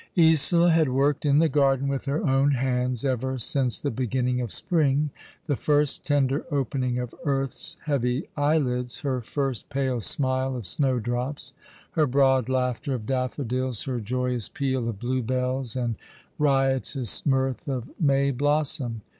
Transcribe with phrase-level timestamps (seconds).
[0.17, 4.51] Isola had worked in the garden with her own hands ever since the beginning of
[4.51, 5.11] spring,
[5.45, 11.53] the first tender opening of Earth's heavy eyelids, her first pale smile of snowdrops,
[11.91, 15.93] her broad laughter of daffodils, her joyous peal of bluebells, and ^' A Love still
[15.93, 19.01] btirning npivardy 83 riotous mirth of May blossom.